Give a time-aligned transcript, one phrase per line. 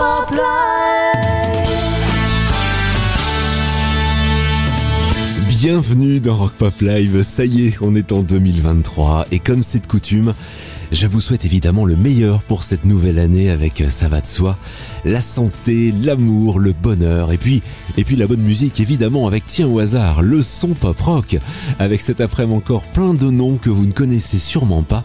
[0.00, 0.30] Pop
[5.62, 9.80] Bienvenue dans Rock Pop Live, ça y est, on est en 2023 et comme c'est
[9.80, 10.32] de coutume,
[10.90, 14.56] je vous souhaite évidemment le meilleur pour cette nouvelle année avec ça va de soi,
[15.04, 17.62] la santé, l'amour, le bonheur et puis
[17.98, 21.36] et puis la bonne musique évidemment avec tiens au hasard le son pop rock
[21.78, 25.04] avec cet après-midi encore plein de noms que vous ne connaissez sûrement pas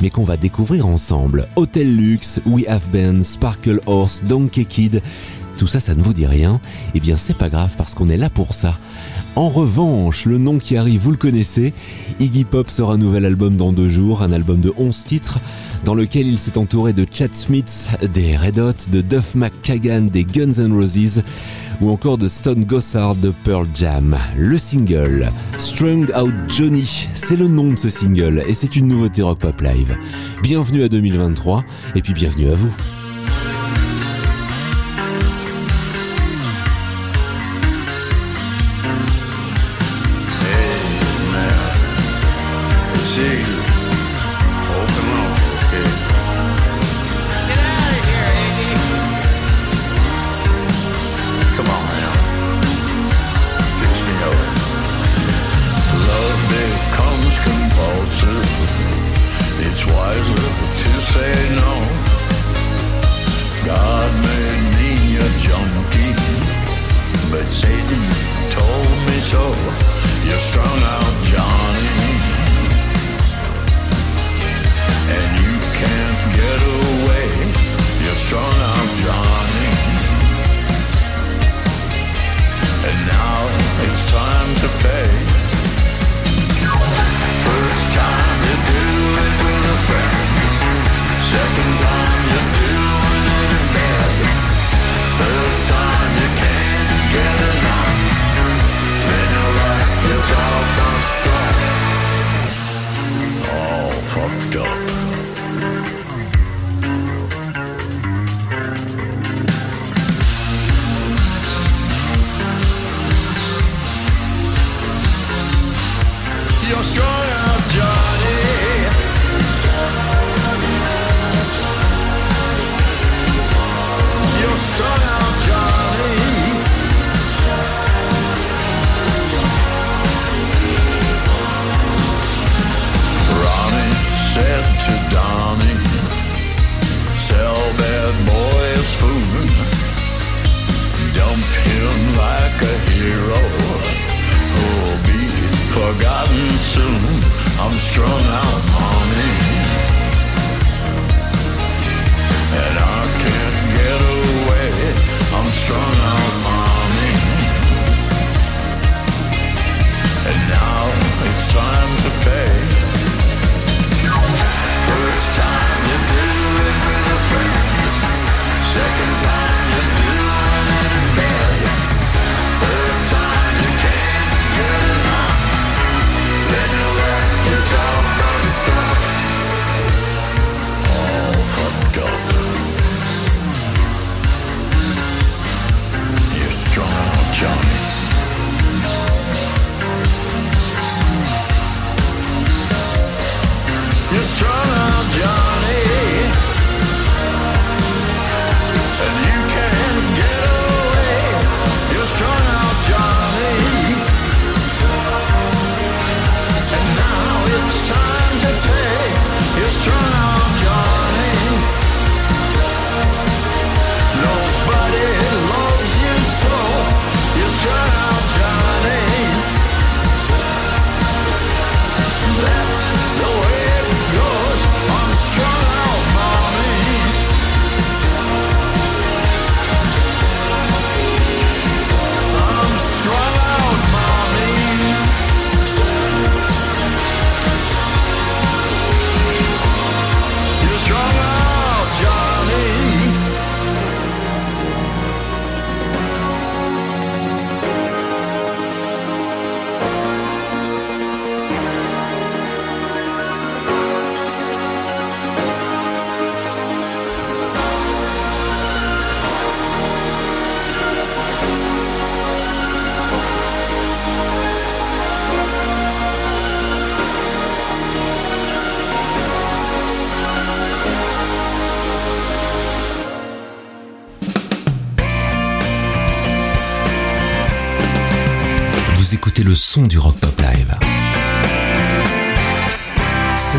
[0.00, 1.48] mais qu'on va découvrir ensemble.
[1.56, 5.02] Hotel Luxe, We Have Been, Sparkle Horse, Donkey Kid,
[5.58, 6.60] tout ça ça ne vous dit rien
[6.94, 8.78] Eh bien c'est pas grave parce qu'on est là pour ça.
[9.36, 11.74] En revanche, le nom qui arrive, vous le connaissez.
[12.20, 15.40] Iggy Pop sort un nouvel album dans deux jours, un album de 11 titres,
[15.84, 20.24] dans lequel il s'est entouré de Chad Smith, des Red Hot, de Duff McKagan, des
[20.24, 21.22] Guns N' Roses,
[21.82, 24.16] ou encore de Stone Gossard de Pearl Jam.
[24.38, 29.20] Le single, Strung Out Johnny, c'est le nom de ce single, et c'est une nouveauté
[29.20, 29.98] Rock Pop Live.
[30.42, 31.62] Bienvenue à 2023,
[31.94, 32.72] et puis bienvenue à vous.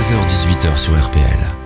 [0.08, 1.57] 16h-18h sur RPL.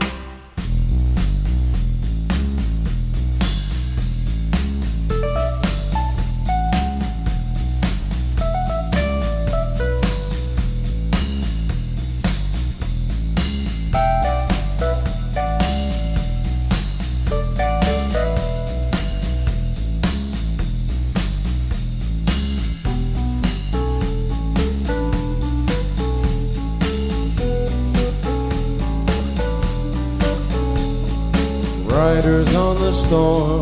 [32.23, 33.61] Riders on the storm.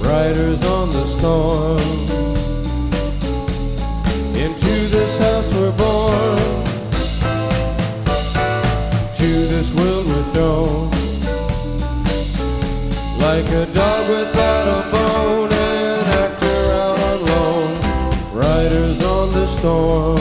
[0.00, 1.78] Riders on the storm.
[4.34, 6.64] Into this house we're born.
[9.18, 10.90] To this world we're thrown.
[13.20, 18.34] Like a dog without a bone, an actor out on loan.
[18.34, 20.18] Riders on the storm.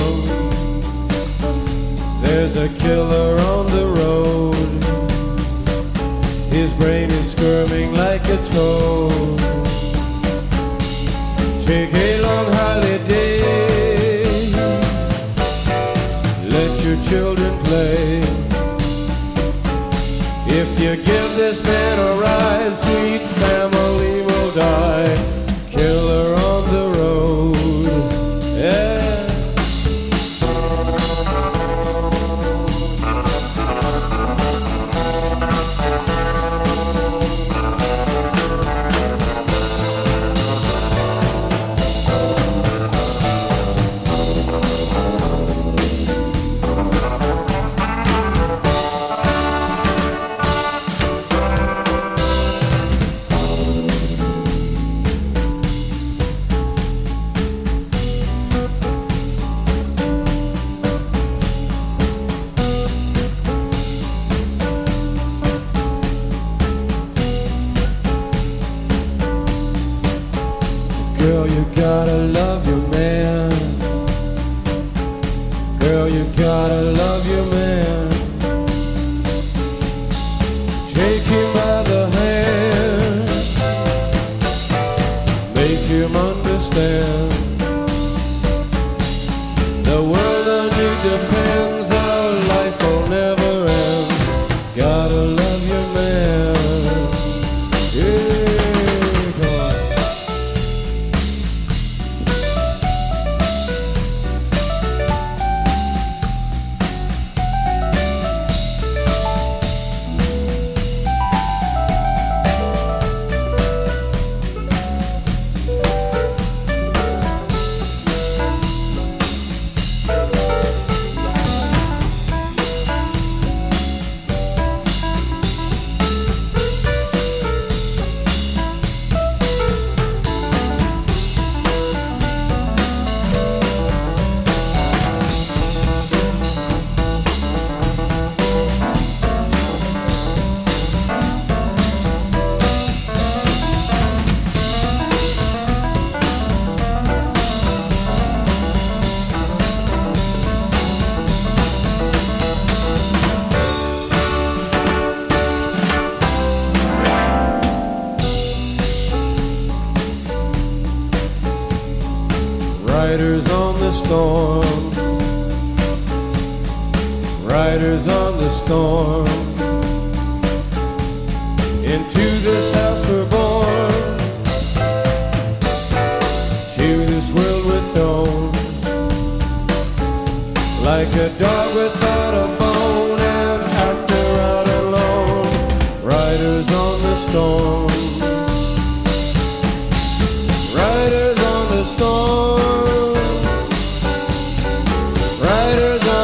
[2.21, 4.46] There's a killer on the road.
[6.67, 9.39] His brain is squirming like a toad.
[11.61, 14.51] Take a long holiday.
[16.43, 18.19] Let your children play.
[20.59, 23.76] If you give this man a ride, sweet family
[86.77, 87.46] there.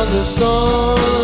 [0.05, 1.23] thunderstorm.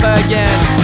[0.00, 0.77] up again.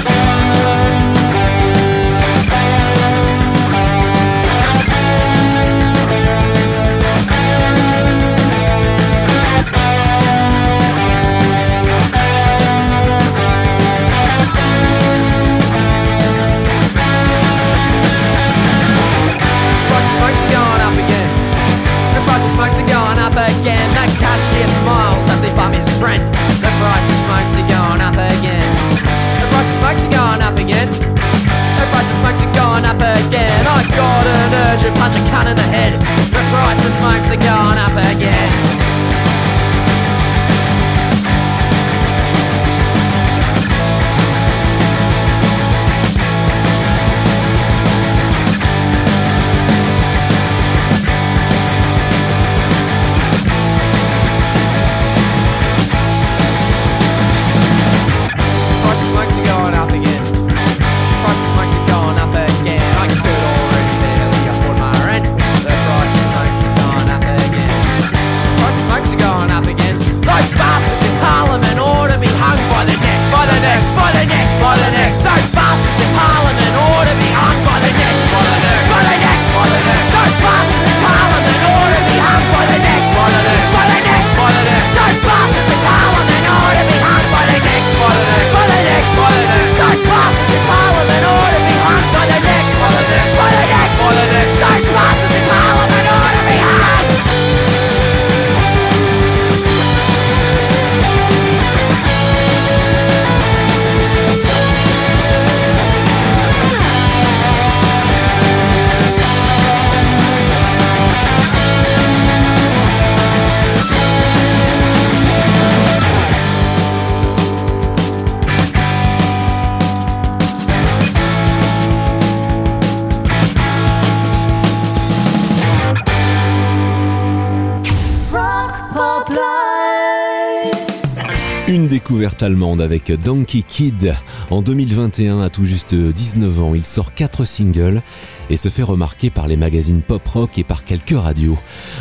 [132.41, 134.15] allemande avec Donkey Kid.
[134.51, 138.03] En 2021, à tout juste 19 ans, il sort 4 singles
[138.51, 141.59] et se fait remarquer par les magazines pop rock et par quelques radios.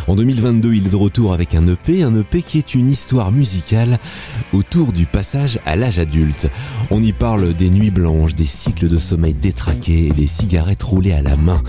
[0.08, 3.32] En 2022, il est de retour avec un EP, un EP qui est une histoire
[3.32, 4.00] musicale
[4.54, 6.50] autour du passage à l'âge adulte.
[6.90, 11.14] On y parle des nuits blanches, des cycles de sommeil détraqués et des cigarettes roulées
[11.14, 11.62] à la main.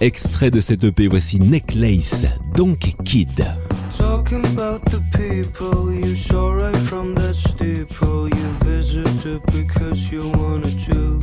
[0.00, 3.46] Extrait de cet EP, voici Necklace, Donkey Kid.
[3.92, 8.28] Talking about the people you saw right from that steeple.
[8.28, 11.20] You visited because you wanted to.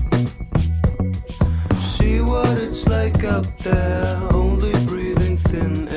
[1.82, 5.88] See what it's like up there Only breathing thin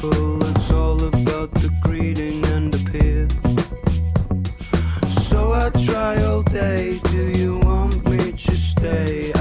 [0.00, 0.44] beautiful.
[0.44, 3.28] It's all about the greeting and the peer.
[5.24, 6.98] So I try all day.
[7.10, 9.31] Do you want me to stay?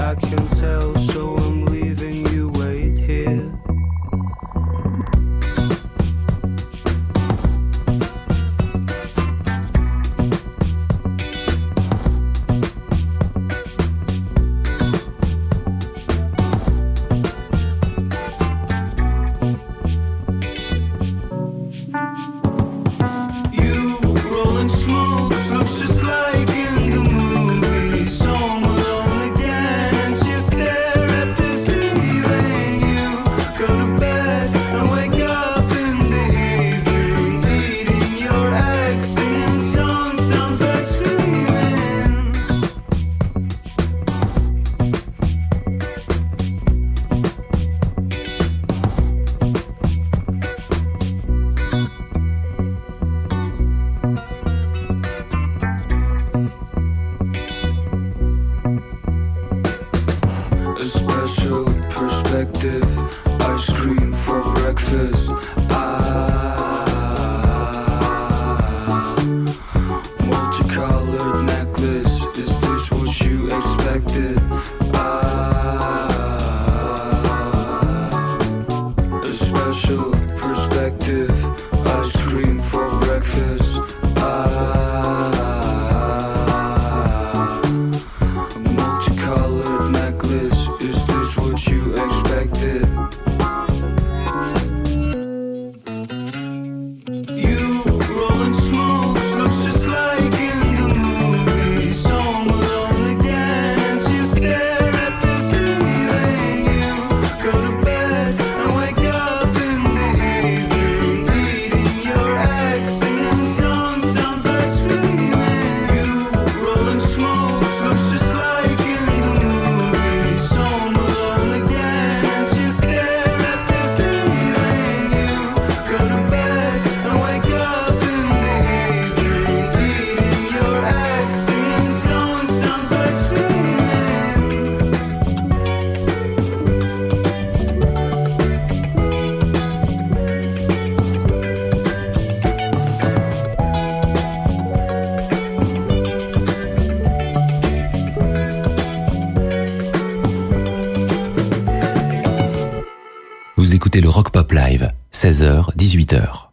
[155.21, 156.50] 16h, 18h.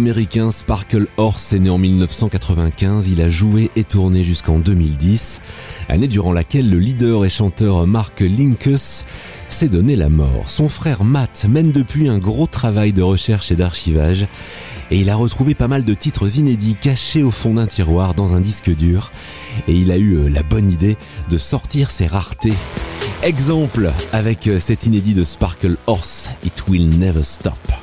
[0.00, 3.06] Américain Sparkle Horse est né en 1995.
[3.08, 5.42] Il a joué et tourné jusqu'en 2010,
[5.90, 9.04] année durant laquelle le leader et chanteur Mark Linkus
[9.48, 10.48] s'est donné la mort.
[10.48, 14.26] Son frère Matt mène depuis un gros travail de recherche et d'archivage
[14.90, 18.32] et il a retrouvé pas mal de titres inédits cachés au fond d'un tiroir dans
[18.32, 19.12] un disque dur
[19.68, 20.96] et il a eu euh, la bonne idée
[21.28, 22.54] de sortir ses raretés.
[23.22, 27.79] Exemple avec euh, cet inédit de Sparkle Horse, It Will Never Stop.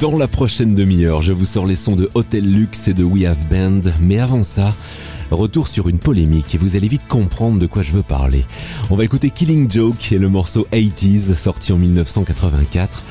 [0.00, 3.24] Dans la prochaine demi-heure, je vous sors les sons de Hotel Luxe et de We
[3.24, 4.72] Have Band, mais avant ça,
[5.32, 8.44] retour sur une polémique et vous allez vite comprendre de quoi je veux parler.
[8.90, 13.02] On va écouter Killing Joke et le morceau 80s sorti en 1984.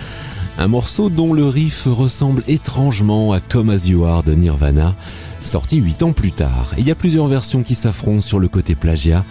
[0.57, 4.95] Un morceau dont le riff ressemble étrangement à Come As You Are de Nirvana,
[5.41, 6.71] sorti 8 ans plus tard.
[6.77, 9.25] Il y a plusieurs versions qui s'affrontent sur le côté plagiat.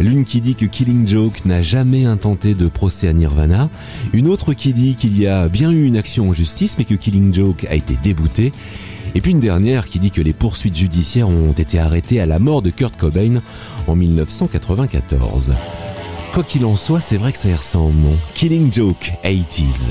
[0.00, 3.70] L'une qui dit que Killing Joke n'a jamais intenté de procès à Nirvana,
[4.12, 6.94] une autre qui dit qu'il y a bien eu une action en justice mais que
[6.94, 8.52] Killing Joke a été débouté,
[9.14, 12.38] et puis une dernière qui dit que les poursuites judiciaires ont été arrêtées à la
[12.38, 13.40] mort de Kurt Cobain
[13.86, 15.54] en 1994.
[16.32, 18.16] Quoi qu'il en soit, c'est vrai que ça y ressemble, non?
[18.34, 19.90] Killing Joke 80s.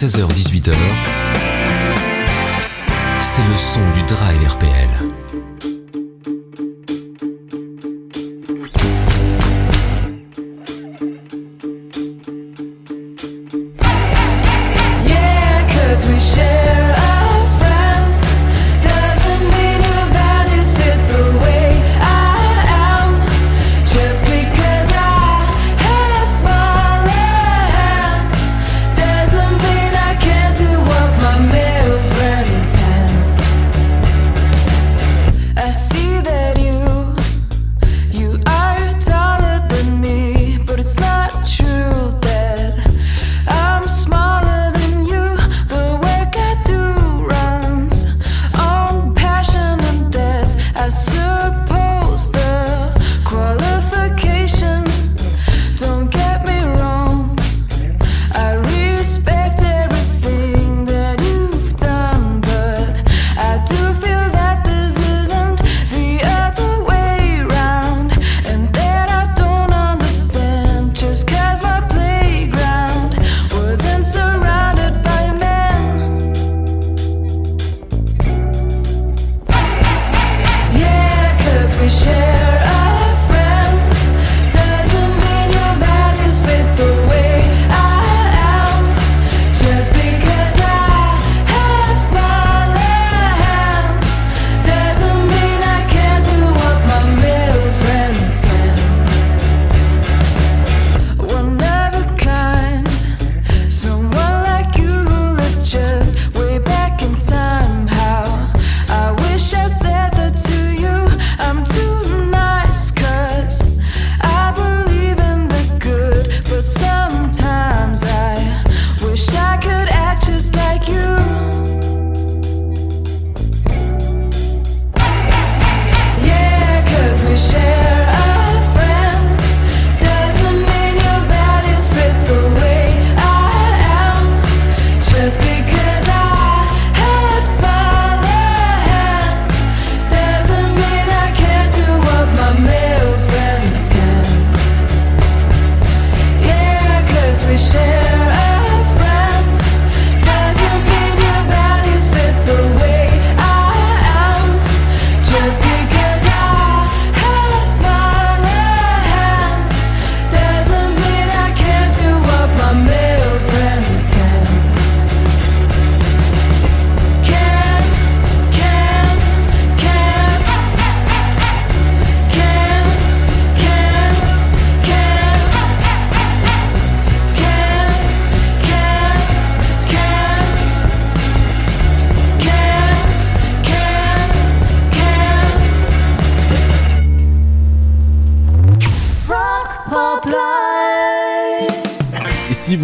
[0.00, 0.74] 16h-18h,
[3.20, 5.09] c'est le son du Drive RPL.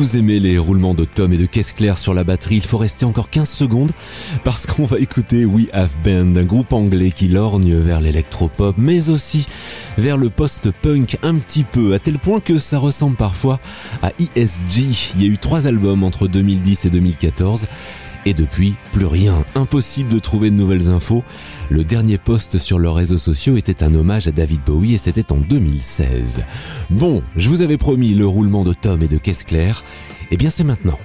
[0.06, 2.78] vous aimez les roulements de Tom et de caisse claire sur la batterie, il faut
[2.78, 3.90] rester encore 15 secondes
[4.44, 9.08] parce qu'on va écouter We Have Band, un groupe anglais qui lorgne vers l'électropop mais
[9.08, 9.48] aussi
[9.98, 13.58] vers le post-punk un petit peu, à tel point que ça ressemble parfois
[14.00, 15.14] à ESG.
[15.16, 17.66] Il y a eu trois albums entre 2010 et 2014.
[18.26, 19.44] Et depuis, plus rien.
[19.54, 21.22] Impossible de trouver de nouvelles infos.
[21.70, 25.30] Le dernier post sur leurs réseaux sociaux était un hommage à David Bowie et c'était
[25.32, 26.44] en 2016.
[26.90, 29.84] Bon, je vous avais promis le roulement de Tom et de Caisse Claire.
[30.32, 30.98] Eh bien, c'est maintenant.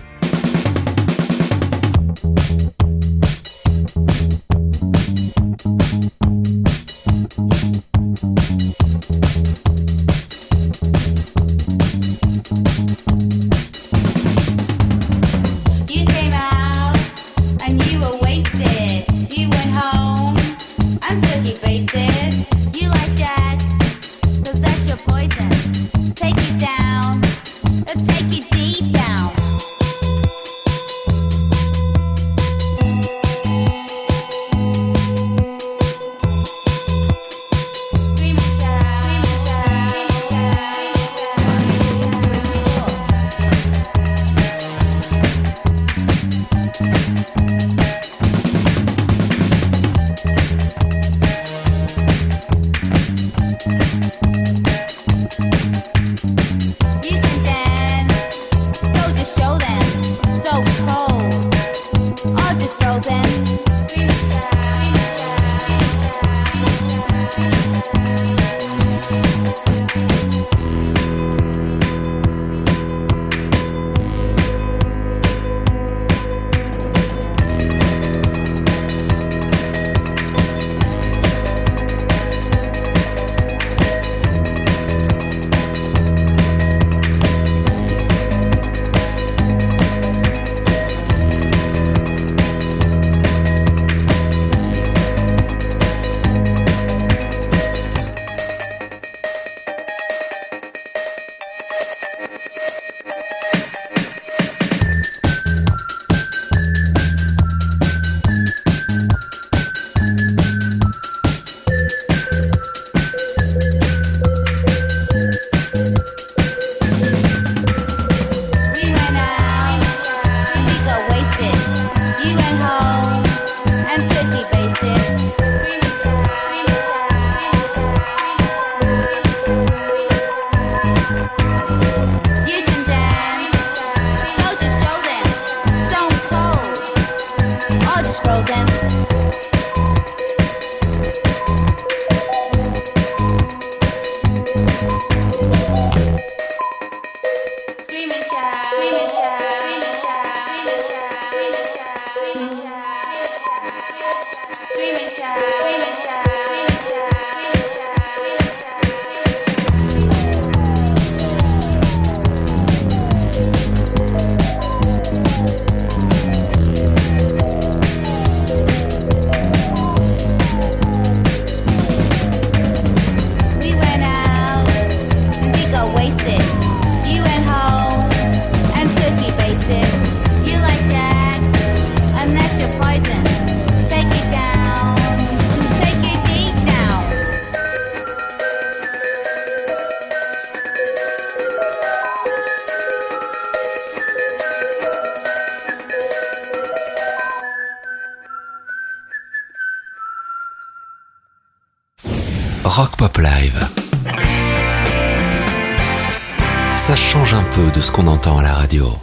[207.81, 208.93] ce qu'on entend à la radio.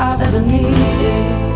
[0.00, 1.47] I've ever needed.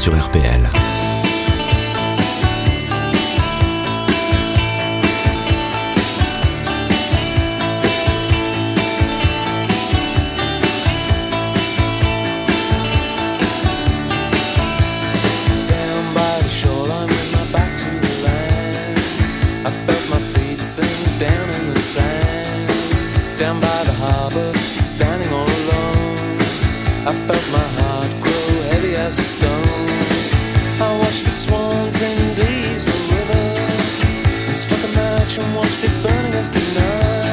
[0.00, 0.79] Sur RPL.
[35.80, 37.29] stick burning against the night.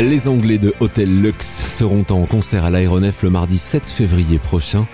[0.00, 4.86] Les Anglais de Hotel Lux seront en concert à l'Aéronef le mardi 7 février prochain.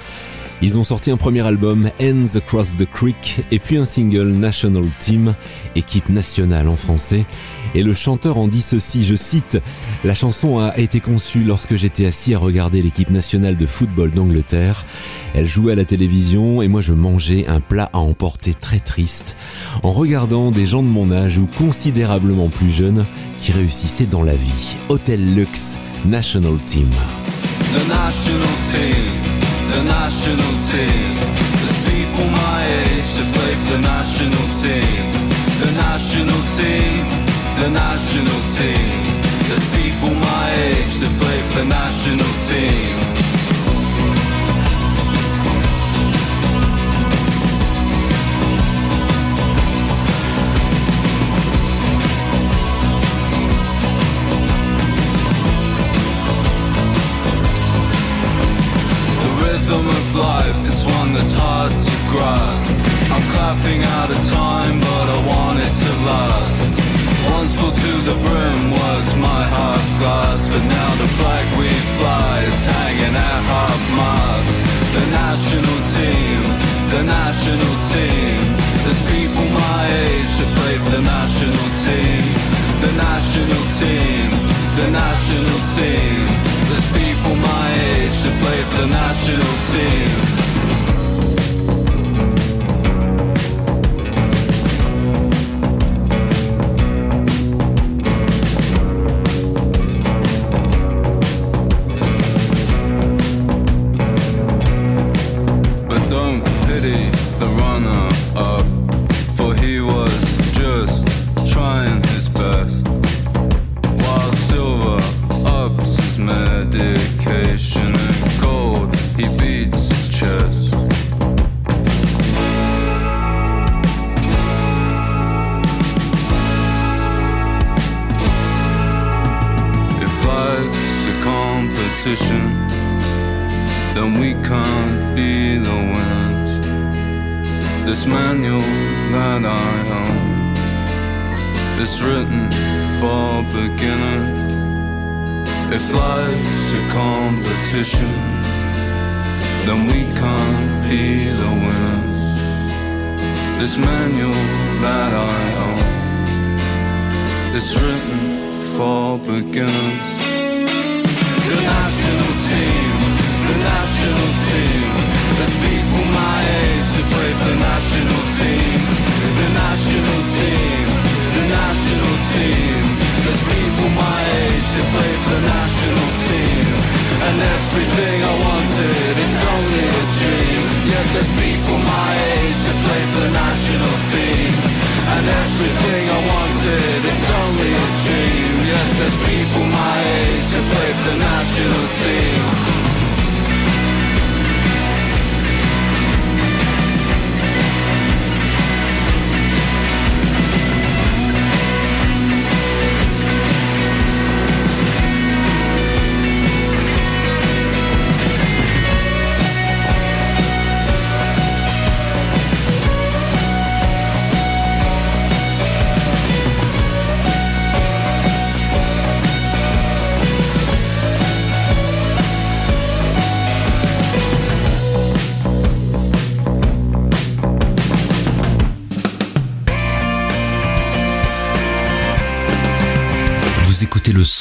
[0.62, 4.84] Ils ont sorti un premier album, Ends Across the Creek, et puis un single, National
[4.98, 5.34] Team,
[5.76, 7.26] équipe nationale en français.
[7.74, 9.60] Et le chanteur en dit ceci, je cite,
[10.04, 14.84] La chanson a été conçue lorsque j'étais assis à regarder l'équipe nationale de football d'Angleterre.
[15.34, 19.36] Elle jouait à la télévision et moi je mangeais un plat à emporter très triste
[19.82, 24.36] en regardant des gens de mon âge ou considérablement plus jeunes qui réussissaient dans la
[24.36, 24.76] vie.
[24.88, 26.90] Hotel Lux, National Team.
[27.74, 29.33] The national team,
[29.72, 31.16] the national team.
[31.60, 35.02] There's people my age that play for the national team.
[35.62, 37.02] The national team,
[37.60, 39.24] the national team.
[39.48, 43.23] There's people my age that play for the national team.
[60.24, 62.70] Life is one that's hard to grasp.
[63.12, 66.64] I'm clapping out of time, but I want it to last.
[67.36, 72.34] Once full to the brim was my half glass, but now the flag we fly
[72.52, 74.54] is hanging at half mast.
[74.96, 76.38] The national team,
[76.94, 78.38] the national team.
[78.82, 82.22] There's people my age that play for the national team.
[82.84, 84.26] The national team,
[84.80, 86.18] the national team.
[86.68, 87.33] There's people
[88.44, 90.83] play for the national team.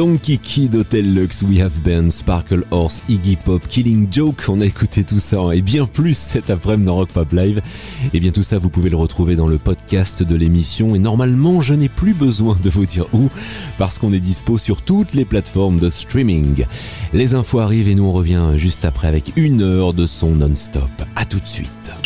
[0.00, 4.64] Donkey Kid, Hotel Lux, We Have Been, Sparkle Horse, Iggy Pop, Killing Joke, on a
[4.64, 7.60] écouté tout ça hein, et bien plus cet après-midi dans Rock Pop Live.
[8.14, 11.60] Et bien tout ça, vous pouvez le retrouver dans le podcast de l'émission et normalement,
[11.60, 13.28] je n'ai plus besoin de vous dire où
[13.76, 16.64] parce qu'on est dispo sur toutes les plateformes de streaming.
[17.12, 20.88] Les infos arrivent et nous on revient juste après avec une heure de son non-stop.
[21.14, 21.99] À tout de suite.